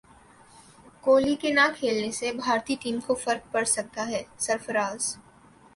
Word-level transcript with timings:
کوہلی 1.03 1.35
کے 1.41 1.51
نہ 1.51 1.67
کھیلنے 1.75 2.09
سے 2.11 2.31
بھارتی 2.35 2.75
ٹیم 2.81 2.99
کو 3.07 3.15
فرق 3.23 3.51
پڑسکتا 3.51 4.07
ہے 4.07 4.23
سرفراز 4.39 5.15